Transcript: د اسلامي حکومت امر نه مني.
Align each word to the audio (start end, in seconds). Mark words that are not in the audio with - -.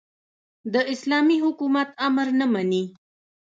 د 0.73 0.75
اسلامي 0.93 1.37
حکومت 1.45 1.89
امر 2.07 2.27
نه 2.39 2.45
مني. 2.53 2.83